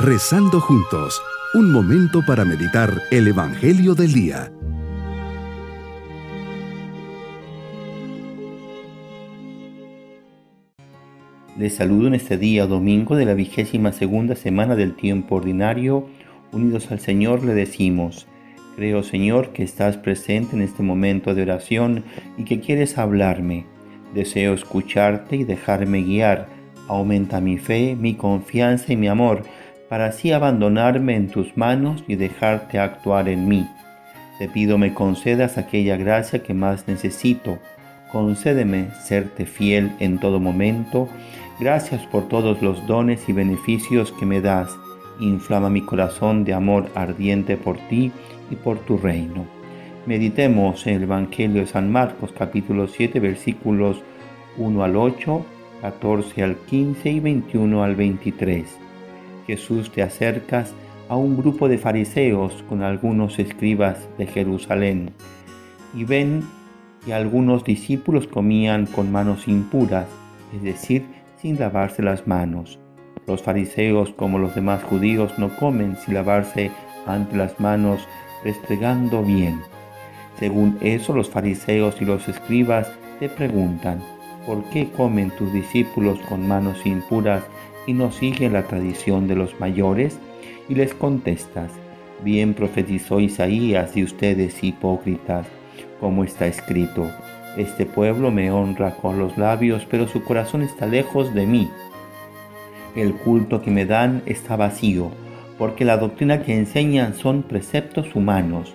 Rezando 0.00 0.60
juntos, 0.60 1.20
un 1.54 1.72
momento 1.72 2.22
para 2.24 2.44
meditar 2.44 3.02
el 3.10 3.26
Evangelio 3.26 3.96
del 3.96 4.12
Día. 4.12 4.52
Les 11.58 11.74
saludo 11.74 12.06
en 12.06 12.14
este 12.14 12.38
día 12.38 12.68
domingo 12.68 13.16
de 13.16 13.24
la 13.24 13.34
vigésima 13.34 13.90
segunda 13.90 14.36
semana 14.36 14.76
del 14.76 14.94
tiempo 14.94 15.34
ordinario. 15.34 16.06
Unidos 16.52 16.92
al 16.92 17.00
Señor 17.00 17.42
le 17.42 17.54
decimos, 17.54 18.28
creo 18.76 19.02
Señor 19.02 19.52
que 19.52 19.64
estás 19.64 19.96
presente 19.96 20.54
en 20.54 20.62
este 20.62 20.84
momento 20.84 21.34
de 21.34 21.42
oración 21.42 22.04
y 22.36 22.44
que 22.44 22.60
quieres 22.60 22.98
hablarme. 22.98 23.66
Deseo 24.14 24.54
escucharte 24.54 25.34
y 25.34 25.42
dejarme 25.42 26.02
guiar 26.02 26.56
Aumenta 26.88 27.42
mi 27.42 27.58
fe, 27.58 27.94
mi 28.00 28.14
confianza 28.14 28.94
y 28.94 28.96
mi 28.96 29.08
amor, 29.08 29.42
para 29.88 30.06
así 30.06 30.32
abandonarme 30.32 31.16
en 31.16 31.28
tus 31.28 31.56
manos 31.56 32.04
y 32.06 32.16
dejarte 32.16 32.78
actuar 32.78 33.28
en 33.28 33.48
mí. 33.48 33.66
Te 34.38 34.48
pido 34.48 34.78
me 34.78 34.94
concedas 34.94 35.58
aquella 35.58 35.96
gracia 35.96 36.42
que 36.42 36.54
más 36.54 36.86
necesito. 36.86 37.58
Concédeme 38.12 38.90
serte 39.02 39.46
fiel 39.46 39.92
en 39.98 40.18
todo 40.18 40.40
momento. 40.40 41.08
Gracias 41.58 42.06
por 42.06 42.28
todos 42.28 42.62
los 42.62 42.86
dones 42.86 43.28
y 43.28 43.32
beneficios 43.32 44.12
que 44.12 44.26
me 44.26 44.40
das. 44.40 44.70
Inflama 45.20 45.70
mi 45.70 45.82
corazón 45.82 46.44
de 46.44 46.54
amor 46.54 46.88
ardiente 46.94 47.56
por 47.56 47.76
ti 47.88 48.12
y 48.50 48.56
por 48.56 48.78
tu 48.78 48.96
reino. 48.96 49.46
Meditemos 50.06 50.86
en 50.86 50.94
el 50.94 51.02
Evangelio 51.02 51.60
de 51.62 51.66
San 51.66 51.90
Marcos 51.90 52.32
capítulo 52.38 52.86
7 52.86 53.18
versículos 53.20 54.02
1 54.56 54.84
al 54.84 54.96
8 54.96 55.44
14 55.80 56.42
al 56.42 56.56
15 56.56 57.10
y 57.10 57.20
21 57.20 57.82
al 57.82 57.94
23. 57.96 58.87
Jesús 59.48 59.90
te 59.90 60.02
acercas 60.02 60.74
a 61.08 61.16
un 61.16 61.38
grupo 61.38 61.70
de 61.70 61.78
fariseos 61.78 62.62
con 62.68 62.82
algunos 62.82 63.38
escribas 63.38 64.06
de 64.18 64.26
Jerusalén 64.26 65.12
y 65.94 66.04
ven 66.04 66.44
que 67.04 67.14
algunos 67.14 67.64
discípulos 67.64 68.26
comían 68.26 68.84
con 68.84 69.10
manos 69.10 69.48
impuras, 69.48 70.06
es 70.54 70.62
decir, 70.62 71.06
sin 71.40 71.58
lavarse 71.58 72.02
las 72.02 72.26
manos. 72.26 72.78
Los 73.26 73.42
fariseos, 73.42 74.10
como 74.10 74.38
los 74.38 74.54
demás 74.54 74.82
judíos, 74.84 75.38
no 75.38 75.48
comen 75.56 75.96
sin 75.96 76.12
lavarse 76.12 76.70
ante 77.06 77.34
las 77.34 77.58
manos, 77.58 78.06
restregando 78.44 79.22
bien. 79.22 79.62
Según 80.38 80.76
eso, 80.82 81.14
los 81.14 81.30
fariseos 81.30 82.02
y 82.02 82.04
los 82.04 82.28
escribas 82.28 82.92
te 83.18 83.30
preguntan, 83.30 84.02
¿por 84.46 84.62
qué 84.64 84.90
comen 84.90 85.30
tus 85.30 85.50
discípulos 85.54 86.18
con 86.28 86.46
manos 86.46 86.84
impuras 86.84 87.42
y 87.88 87.94
no 87.94 88.12
siguen 88.12 88.52
la 88.52 88.62
tradición 88.62 89.26
de 89.26 89.34
los 89.34 89.58
mayores? 89.58 90.20
Y 90.68 90.76
les 90.76 90.94
contestas, 90.94 91.72
bien 92.22 92.54
profetizó 92.54 93.18
Isaías 93.18 93.96
y 93.96 94.04
ustedes 94.04 94.62
hipócritas, 94.62 95.48
como 95.98 96.22
está 96.22 96.46
escrito, 96.46 97.10
este 97.56 97.84
pueblo 97.84 98.30
me 98.30 98.52
honra 98.52 98.94
con 98.94 99.18
los 99.18 99.36
labios, 99.36 99.84
pero 99.90 100.06
su 100.06 100.22
corazón 100.22 100.62
está 100.62 100.86
lejos 100.86 101.34
de 101.34 101.46
mí. 101.46 101.68
El 102.94 103.14
culto 103.14 103.60
que 103.60 103.72
me 103.72 103.84
dan 103.84 104.22
está 104.26 104.54
vacío, 104.54 105.10
porque 105.58 105.84
la 105.84 105.96
doctrina 105.96 106.44
que 106.44 106.54
enseñan 106.54 107.14
son 107.14 107.42
preceptos 107.42 108.14
humanos 108.14 108.74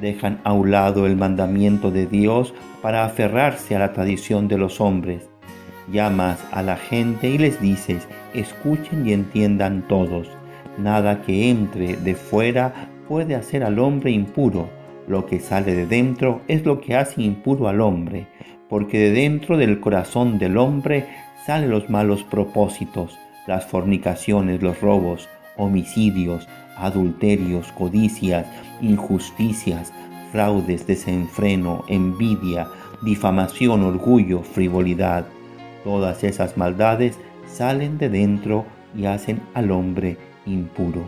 dejan 0.00 0.40
a 0.44 0.52
un 0.52 0.70
lado 0.70 1.06
el 1.06 1.16
mandamiento 1.16 1.90
de 1.90 2.06
Dios 2.06 2.54
para 2.82 3.04
aferrarse 3.04 3.76
a 3.76 3.78
la 3.78 3.92
tradición 3.92 4.48
de 4.48 4.58
los 4.58 4.80
hombres. 4.80 5.28
Llamas 5.92 6.38
a 6.52 6.62
la 6.62 6.76
gente 6.76 7.28
y 7.28 7.38
les 7.38 7.60
dices, 7.60 8.08
escuchen 8.34 9.06
y 9.06 9.12
entiendan 9.12 9.86
todos. 9.88 10.28
Nada 10.78 11.22
que 11.22 11.50
entre 11.50 11.96
de 11.96 12.14
fuera 12.14 12.90
puede 13.08 13.34
hacer 13.34 13.64
al 13.64 13.78
hombre 13.78 14.10
impuro. 14.10 14.68
Lo 15.08 15.26
que 15.26 15.40
sale 15.40 15.74
de 15.74 15.86
dentro 15.86 16.40
es 16.48 16.64
lo 16.64 16.80
que 16.80 16.96
hace 16.96 17.22
impuro 17.22 17.68
al 17.68 17.80
hombre, 17.80 18.26
porque 18.68 18.98
de 18.98 19.10
dentro 19.10 19.56
del 19.56 19.80
corazón 19.80 20.38
del 20.38 20.56
hombre 20.56 21.06
salen 21.44 21.70
los 21.70 21.90
malos 21.90 22.22
propósitos, 22.22 23.18
las 23.46 23.66
fornicaciones, 23.66 24.62
los 24.62 24.80
robos, 24.80 25.28
homicidios, 25.56 26.46
adulterios, 26.76 27.72
codicias, 27.72 28.46
injusticias, 28.80 29.92
fraudes, 30.30 30.86
desenfreno, 30.86 31.84
envidia, 31.88 32.68
difamación, 33.02 33.82
orgullo, 33.82 34.42
frivolidad. 34.42 35.26
Todas 35.84 36.24
esas 36.24 36.56
maldades 36.56 37.18
salen 37.52 37.98
de 37.98 38.08
dentro 38.08 38.64
y 38.96 39.06
hacen 39.06 39.40
al 39.54 39.70
hombre 39.70 40.16
impuro. 40.46 41.04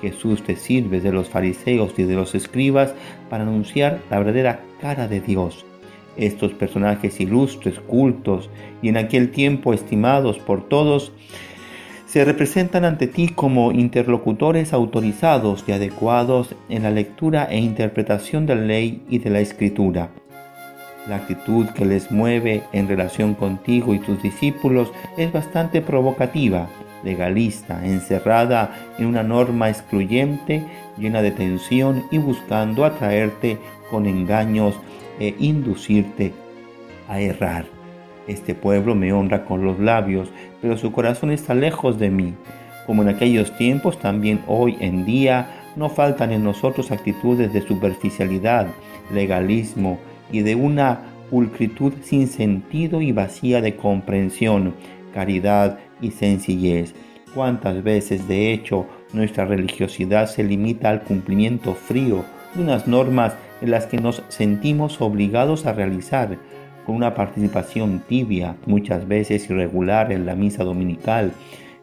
Jesús 0.00 0.42
te 0.42 0.56
sirve 0.56 1.00
de 1.00 1.12
los 1.12 1.28
fariseos 1.28 1.98
y 1.98 2.04
de 2.04 2.14
los 2.14 2.34
escribas 2.34 2.94
para 3.28 3.42
anunciar 3.42 4.00
la 4.10 4.18
verdadera 4.18 4.60
cara 4.80 5.08
de 5.08 5.20
Dios. 5.20 5.64
Estos 6.16 6.52
personajes 6.52 7.20
ilustres, 7.20 7.78
cultos 7.80 8.50
y 8.82 8.88
en 8.88 8.96
aquel 8.96 9.30
tiempo 9.30 9.72
estimados 9.74 10.38
por 10.38 10.68
todos, 10.68 11.12
se 12.06 12.24
representan 12.24 12.84
ante 12.84 13.06
ti 13.06 13.28
como 13.28 13.70
interlocutores 13.70 14.72
autorizados 14.72 15.64
y 15.68 15.72
adecuados 15.72 16.56
en 16.68 16.82
la 16.82 16.90
lectura 16.90 17.44
e 17.44 17.58
interpretación 17.58 18.46
de 18.46 18.56
la 18.56 18.62
ley 18.62 19.02
y 19.08 19.18
de 19.18 19.30
la 19.30 19.40
escritura. 19.40 20.10
La 21.06 21.16
actitud 21.16 21.66
que 21.68 21.86
les 21.86 22.10
mueve 22.10 22.62
en 22.72 22.86
relación 22.86 23.34
contigo 23.34 23.94
y 23.94 23.98
tus 23.98 24.22
discípulos 24.22 24.92
es 25.16 25.32
bastante 25.32 25.80
provocativa, 25.80 26.68
legalista, 27.02 27.84
encerrada 27.86 28.74
en 28.98 29.06
una 29.06 29.22
norma 29.22 29.70
excluyente, 29.70 30.62
llena 30.98 31.22
de 31.22 31.30
tensión 31.30 32.04
y 32.10 32.18
buscando 32.18 32.84
atraerte 32.84 33.58
con 33.90 34.06
engaños 34.06 34.74
e 35.18 35.34
inducirte 35.38 36.32
a 37.08 37.20
errar. 37.20 37.64
Este 38.26 38.54
pueblo 38.54 38.94
me 38.94 39.12
honra 39.12 39.46
con 39.46 39.64
los 39.64 39.80
labios, 39.80 40.28
pero 40.60 40.76
su 40.76 40.92
corazón 40.92 41.30
está 41.30 41.54
lejos 41.54 41.98
de 41.98 42.10
mí. 42.10 42.34
Como 42.86 43.02
en 43.02 43.08
aquellos 43.08 43.56
tiempos, 43.56 43.98
también 43.98 44.40
hoy 44.46 44.76
en 44.80 45.06
día 45.06 45.48
no 45.76 45.88
faltan 45.88 46.30
en 46.30 46.44
nosotros 46.44 46.90
actitudes 46.90 47.52
de 47.52 47.62
superficialidad, 47.62 48.66
legalismo 49.12 49.98
y 50.32 50.40
de 50.40 50.54
una 50.54 51.00
pulcritud 51.30 51.92
sin 52.02 52.26
sentido 52.26 53.00
y 53.00 53.12
vacía 53.12 53.60
de 53.60 53.76
comprensión, 53.76 54.74
caridad 55.14 55.78
y 56.00 56.10
sencillez. 56.10 56.94
¿Cuántas 57.34 57.82
veces, 57.82 58.26
de 58.26 58.52
hecho, 58.52 58.86
nuestra 59.12 59.44
religiosidad 59.44 60.26
se 60.26 60.42
limita 60.42 60.90
al 60.90 61.02
cumplimiento 61.02 61.74
frío 61.74 62.24
de 62.54 62.62
unas 62.62 62.88
normas 62.88 63.34
en 63.60 63.70
las 63.70 63.86
que 63.86 63.98
nos 63.98 64.22
sentimos 64.28 65.00
obligados 65.00 65.66
a 65.66 65.72
realizar, 65.72 66.38
con 66.84 66.96
una 66.96 67.14
participación 67.14 68.02
tibia, 68.08 68.56
muchas 68.66 69.06
veces 69.06 69.48
irregular 69.48 70.10
en 70.12 70.26
la 70.26 70.34
misa 70.34 70.64
dominical, 70.64 71.32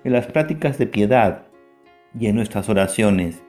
en 0.03 0.11
las 0.11 0.27
prácticas 0.27 0.77
de 0.77 0.87
piedad 0.87 1.43
y 2.19 2.27
en 2.27 2.35
nuestras 2.35 2.67
oraciones, 2.67 3.41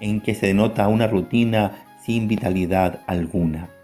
en 0.00 0.20
que 0.20 0.34
se 0.34 0.46
denota 0.46 0.88
una 0.88 1.06
rutina 1.06 1.84
sin 2.02 2.28
vitalidad 2.28 3.00
alguna. 3.06 3.75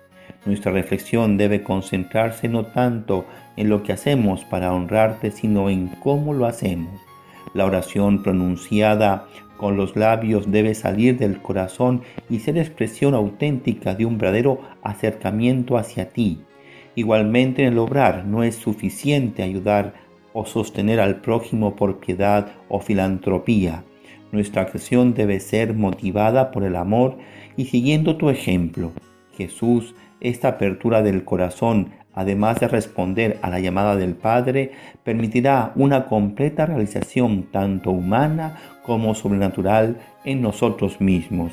Nuestra 0.44 0.72
reflexión 0.72 1.36
debe 1.36 1.62
concentrarse 1.62 2.48
no 2.48 2.66
tanto 2.66 3.24
en 3.56 3.68
lo 3.68 3.82
que 3.82 3.92
hacemos 3.92 4.44
para 4.44 4.72
honrarte, 4.72 5.30
sino 5.30 5.70
en 5.70 5.88
cómo 6.00 6.34
lo 6.34 6.46
hacemos. 6.46 7.00
La 7.54 7.64
oración 7.64 8.22
pronunciada 8.22 9.26
con 9.56 9.76
los 9.76 9.94
labios 9.94 10.50
debe 10.50 10.74
salir 10.74 11.18
del 11.18 11.40
corazón 11.40 12.02
y 12.28 12.40
ser 12.40 12.58
expresión 12.58 13.14
auténtica 13.14 13.94
de 13.94 14.06
un 14.06 14.18
verdadero 14.18 14.60
acercamiento 14.82 15.76
hacia 15.76 16.08
ti, 16.08 16.42
Igualmente 16.94 17.62
en 17.62 17.72
el 17.72 17.78
obrar 17.78 18.26
no 18.26 18.42
es 18.42 18.54
suficiente 18.56 19.42
ayudar 19.42 19.94
o 20.34 20.44
sostener 20.44 21.00
al 21.00 21.20
prójimo 21.20 21.74
por 21.74 22.00
piedad 22.00 22.52
o 22.68 22.80
filantropía. 22.80 23.84
Nuestra 24.30 24.62
acción 24.62 25.14
debe 25.14 25.40
ser 25.40 25.74
motivada 25.74 26.50
por 26.50 26.64
el 26.64 26.76
amor 26.76 27.16
y 27.56 27.66
siguiendo 27.66 28.16
tu 28.16 28.28
ejemplo. 28.28 28.92
Jesús, 29.36 29.94
esta 30.20 30.48
apertura 30.48 31.02
del 31.02 31.24
corazón, 31.24 31.90
además 32.14 32.60
de 32.60 32.68
responder 32.68 33.38
a 33.42 33.50
la 33.50 33.60
llamada 33.60 33.96
del 33.96 34.14
Padre, 34.14 34.72
permitirá 35.02 35.72
una 35.74 36.06
completa 36.06 36.66
realización 36.66 37.44
tanto 37.50 37.90
humana 37.90 38.58
como 38.84 39.14
sobrenatural 39.14 39.98
en 40.24 40.42
nosotros 40.42 41.00
mismos. 41.00 41.52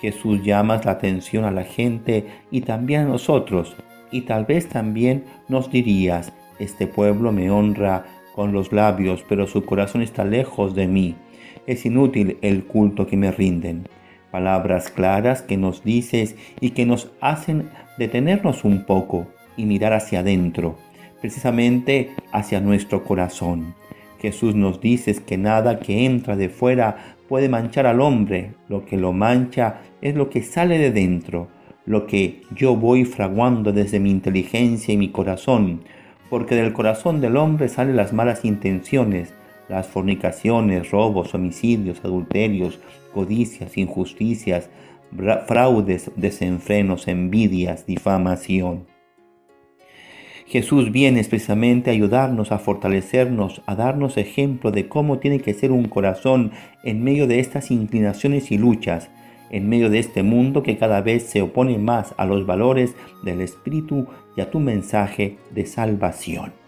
Jesús 0.00 0.42
llama 0.42 0.80
la 0.84 0.92
atención 0.92 1.44
a 1.44 1.50
la 1.50 1.64
gente 1.64 2.26
y 2.50 2.62
también 2.62 3.02
a 3.02 3.08
nosotros 3.08 3.76
y 4.14 4.22
tal 4.22 4.44
vez 4.44 4.68
también 4.68 5.24
nos 5.48 5.70
dirías, 5.70 6.32
este 6.60 6.86
pueblo 6.86 7.32
me 7.32 7.50
honra 7.50 8.04
con 8.32 8.52
los 8.52 8.72
labios, 8.72 9.24
pero 9.28 9.46
su 9.46 9.64
corazón 9.64 10.02
está 10.02 10.24
lejos 10.24 10.74
de 10.74 10.86
mí. 10.86 11.16
Es 11.66 11.84
inútil 11.84 12.38
el 12.40 12.64
culto 12.64 13.06
que 13.06 13.16
me 13.16 13.32
rinden. 13.32 13.88
Palabras 14.34 14.90
claras 14.90 15.42
que 15.42 15.56
nos 15.56 15.84
dices 15.84 16.34
y 16.60 16.70
que 16.70 16.86
nos 16.86 17.08
hacen 17.20 17.70
detenernos 17.98 18.64
un 18.64 18.84
poco 18.84 19.28
y 19.56 19.64
mirar 19.64 19.92
hacia 19.92 20.18
adentro, 20.18 20.76
precisamente 21.20 22.10
hacia 22.32 22.58
nuestro 22.58 23.04
corazón. 23.04 23.76
Jesús 24.18 24.56
nos 24.56 24.80
dice 24.80 25.14
que 25.24 25.38
nada 25.38 25.78
que 25.78 26.04
entra 26.04 26.34
de 26.34 26.48
fuera 26.48 27.14
puede 27.28 27.48
manchar 27.48 27.86
al 27.86 28.00
hombre, 28.00 28.54
lo 28.68 28.84
que 28.84 28.96
lo 28.96 29.12
mancha 29.12 29.82
es 30.02 30.16
lo 30.16 30.30
que 30.30 30.42
sale 30.42 30.78
de 30.78 30.90
dentro, 30.90 31.46
lo 31.86 32.08
que 32.08 32.40
yo 32.56 32.74
voy 32.74 33.04
fraguando 33.04 33.72
desde 33.72 34.00
mi 34.00 34.10
inteligencia 34.10 34.92
y 34.92 34.96
mi 34.96 35.10
corazón, 35.10 35.82
porque 36.28 36.56
del 36.56 36.72
corazón 36.72 37.20
del 37.20 37.36
hombre 37.36 37.68
salen 37.68 37.94
las 37.94 38.12
malas 38.12 38.44
intenciones, 38.44 39.32
las 39.68 39.86
fornicaciones, 39.86 40.90
robos, 40.90 41.34
homicidios, 41.34 42.04
adulterios, 42.04 42.80
codicias, 43.12 43.76
injusticias, 43.78 44.70
fraudes, 45.46 46.10
desenfrenos, 46.16 47.08
envidias, 47.08 47.86
difamación. 47.86 48.86
Jesús 50.46 50.92
viene 50.92 51.20
expresamente 51.20 51.90
a 51.90 51.94
ayudarnos, 51.94 52.52
a 52.52 52.58
fortalecernos, 52.58 53.62
a 53.66 53.74
darnos 53.74 54.18
ejemplo 54.18 54.70
de 54.70 54.88
cómo 54.88 55.18
tiene 55.18 55.40
que 55.40 55.54
ser 55.54 55.72
un 55.72 55.86
corazón 55.86 56.52
en 56.82 57.02
medio 57.02 57.26
de 57.26 57.40
estas 57.40 57.70
inclinaciones 57.70 58.50
y 58.50 58.58
luchas, 58.58 59.10
en 59.50 59.68
medio 59.68 59.88
de 59.88 60.00
este 60.00 60.22
mundo 60.22 60.62
que 60.62 60.76
cada 60.76 61.00
vez 61.00 61.24
se 61.24 61.40
opone 61.40 61.78
más 61.78 62.14
a 62.18 62.26
los 62.26 62.44
valores 62.44 62.94
del 63.22 63.40
Espíritu 63.40 64.06
y 64.36 64.42
a 64.42 64.50
tu 64.50 64.60
mensaje 64.60 65.38
de 65.50 65.64
salvación. 65.64 66.63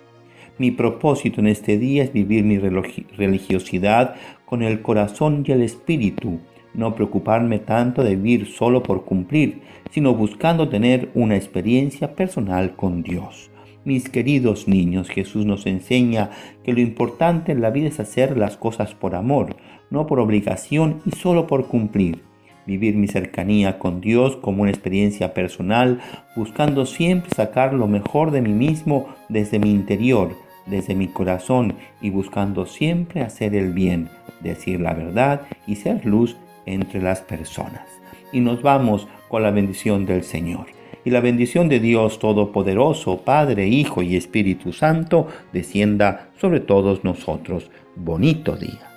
Mi 0.59 0.71
propósito 0.71 1.41
en 1.41 1.49
este 1.49 1.77
día 1.77 2.03
es 2.03 2.15
vivir 2.15 2.43
mi 2.43 2.57
religiosidad 2.57 4.15
con 4.47 4.63
el 4.63 4.81
corazón 4.81 5.45
y 5.47 5.53
el 5.53 5.61
espíritu, 5.61 6.39
no 6.73 6.95
preocuparme 6.95 7.59
tanto 7.59 8.03
de 8.03 8.17
vivir 8.17 8.47
solo 8.47 8.83
por 8.83 9.05
cumplir, 9.05 9.61
sino 9.91 10.15
buscando 10.15 10.71
tener 10.71 11.11
una 11.13 11.37
experiencia 11.37 12.15
personal 12.15 12.75
con 12.75 13.03
Dios. 13.03 13.51
Mis 13.85 14.09
queridos 14.09 14.67
niños, 14.67 15.11
Jesús 15.11 15.45
nos 15.45 15.67
enseña 15.67 16.31
que 16.65 16.73
lo 16.73 16.81
importante 16.81 17.53
en 17.53 17.61
la 17.61 17.69
vida 17.69 17.89
es 17.89 18.01
hacer 18.01 18.39
las 18.39 18.57
cosas 18.57 18.95
por 18.95 19.15
amor, 19.15 19.57
no 19.91 20.07
por 20.07 20.21
obligación 20.21 21.03
y 21.05 21.11
solo 21.11 21.47
por 21.47 21.67
cumplir. 21.67 22.23
Vivir 22.67 22.97
mi 22.97 23.09
cercanía 23.09 23.79
con 23.79 24.01
Dios 24.01 24.37
como 24.37 24.63
una 24.63 24.71
experiencia 24.71 25.35
personal, 25.35 26.01
buscando 26.35 26.87
siempre 26.87 27.31
sacar 27.37 27.75
lo 27.75 27.87
mejor 27.87 28.31
de 28.31 28.41
mí 28.41 28.53
mismo 28.53 29.07
desde 29.29 29.61
mi 29.61 29.71
interior, 29.71 30.46
desde 30.67 30.95
mi 30.95 31.09
corazón 31.09 31.75
y 32.01 32.11
buscando 32.11 32.67
siempre 32.67 33.23
hacer 33.23 33.55
el 33.55 33.73
bien, 33.73 34.09
decir 34.41 34.81
la 34.81 34.95
verdad 34.95 35.43
y 35.67 35.77
ser 35.77 36.05
luz 36.05 36.37
entre 36.67 37.01
las 37.01 37.21
personas. 37.21 37.87
Y 38.33 38.41
nos 38.41 38.63
vamos 38.63 39.07
con 39.29 39.43
la 39.43 39.51
bendición 39.51 40.05
del 40.05 40.23
Señor. 40.25 40.67
Y 41.05 41.11
la 41.11 41.21
bendición 41.21 41.69
de 41.69 41.79
Dios 41.79 42.19
Todopoderoso, 42.19 43.19
Padre, 43.19 43.69
Hijo 43.69 44.03
y 44.03 44.17
Espíritu 44.17 44.73
Santo, 44.73 45.29
descienda 45.53 46.31
sobre 46.41 46.59
todos 46.59 47.05
nosotros. 47.05 47.71
Bonito 47.95 48.57
día. 48.57 48.91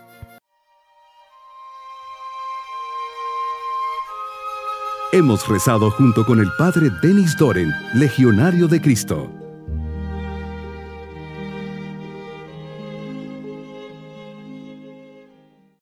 Hemos 5.11 5.47
rezado 5.47 5.89
junto 5.89 6.23
con 6.23 6.39
el 6.39 6.49
Padre 6.57 6.89
Denis 7.01 7.35
Doren, 7.37 7.71
Legionario 7.95 8.67
de 8.67 8.79
Cristo. 8.79 9.38